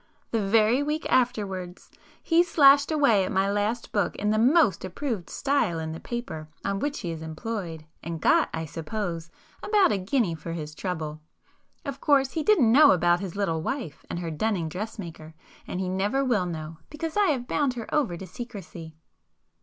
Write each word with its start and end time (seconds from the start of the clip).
The 0.31 0.41
very 0.41 0.81
week 0.81 1.05
afterwards 1.11 1.91
he 2.23 2.41
slashed 2.41 2.91
away 2.91 3.23
at 3.23 3.31
my 3.31 3.51
last 3.51 3.91
book 3.91 4.15
in 4.15 4.31
the 4.31 4.39
most 4.39 4.83
approved 4.83 5.29
style 5.29 5.77
in 5.77 5.91
the 5.91 5.99
paper 5.99 6.47
on 6.65 6.79
which 6.79 7.01
he 7.01 7.11
is 7.11 7.21
employed, 7.21 7.85
and 8.01 8.19
got, 8.19 8.49
I 8.51 8.65
suppose, 8.65 9.29
about 9.61 9.91
a 9.91 9.99
guinea 9.99 10.33
for 10.33 10.53
his 10.53 10.73
trouble. 10.73 11.21
Of 11.85 12.01
course 12.01 12.31
he 12.31 12.41
didn't 12.41 12.71
know 12.71 12.93
about 12.93 13.19
his 13.19 13.35
little 13.35 13.61
wife 13.61 14.03
and 14.09 14.17
her 14.17 14.31
dunning 14.31 14.69
dressmaker; 14.69 15.35
and 15.67 15.79
he 15.79 15.87
never 15.87 16.25
will 16.25 16.47
know, 16.47 16.79
because 16.89 17.15
I 17.15 17.27
have 17.27 17.47
bound 17.47 17.75
her 17.75 17.85
over 17.93 18.17
to 18.17 18.25
secrecy." 18.25 18.95